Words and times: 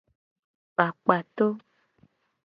Kpakpato. 0.73 1.47